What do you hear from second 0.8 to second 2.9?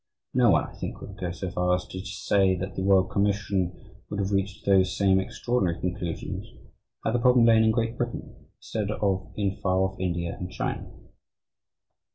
would go so far as to say that the